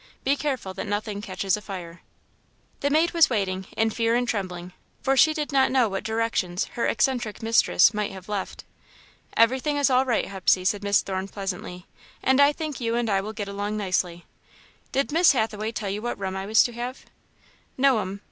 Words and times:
Be 0.23 0.35
careful 0.35 0.73
that 0.73 0.87
nothing 0.87 1.21
catches 1.21 1.55
afire." 1.55 2.01
The 2.79 2.89
maid 2.89 3.11
was 3.11 3.29
waiting, 3.29 3.67
in 3.77 3.91
fear 3.91 4.15
and 4.15 4.27
trembling, 4.27 4.73
for 5.03 5.15
she 5.15 5.31
did 5.31 5.51
not 5.51 5.69
know 5.69 5.87
what 5.87 6.03
directions 6.03 6.65
her 6.73 6.87
eccentric 6.87 7.43
mistress 7.43 7.93
might 7.93 8.09
have 8.11 8.27
left. 8.27 8.63
"Everything 9.37 9.77
is 9.77 9.91
all 9.91 10.03
right, 10.03 10.25
Hepsey," 10.25 10.65
said 10.65 10.81
Miss 10.83 11.03
Thorne, 11.03 11.27
pleasantly, 11.27 11.85
"and 12.23 12.41
I 12.41 12.51
think 12.51 12.81
you 12.81 12.95
and 12.95 13.11
I 13.11 13.21
will 13.21 13.31
get 13.31 13.47
along 13.47 13.77
nicely. 13.77 14.25
Did 14.91 15.11
Miss 15.11 15.33
Hathaway 15.33 15.71
tell 15.71 15.91
you 15.91 16.01
what 16.01 16.17
room 16.17 16.35
I 16.35 16.47
was 16.47 16.63
to 16.63 16.73
have?" 16.73 17.05
"No'm. 17.77 18.19